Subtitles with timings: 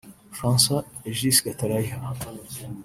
[0.31, 2.01] François Régis Gatarayiha